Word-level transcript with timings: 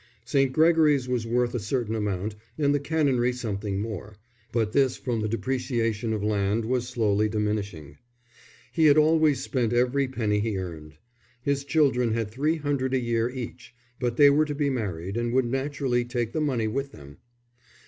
St. 0.25 0.51
Gregory's 0.51 1.07
was 1.07 1.27
worth 1.27 1.53
a 1.53 1.59
certain 1.59 1.93
amount 1.93 2.33
and 2.57 2.73
the 2.73 2.79
canonry 2.79 3.31
something 3.31 3.79
more, 3.79 4.15
but 4.51 4.71
this 4.71 4.97
from 4.97 5.19
the 5.19 5.27
depreciation 5.27 6.11
of 6.11 6.23
land 6.23 6.65
was 6.65 6.87
slowly 6.87 7.29
diminishing. 7.29 7.99
He 8.71 8.85
had 8.85 8.97
always 8.97 9.41
spent 9.41 9.73
every 9.73 10.07
penny 10.07 10.39
he 10.39 10.57
earned. 10.57 10.95
His 11.43 11.63
children 11.63 12.15
had 12.15 12.31
three 12.31 12.55
hundred 12.55 12.95
a 12.95 12.99
year 12.99 13.29
each, 13.29 13.75
but 13.99 14.17
they 14.17 14.31
were 14.31 14.45
to 14.45 14.55
be 14.55 14.71
married 14.71 15.17
and 15.17 15.31
would 15.33 15.45
naturally 15.45 16.03
take 16.03 16.33
the 16.33 16.41
money 16.41 16.67
with 16.67 16.93
them. 16.93 17.17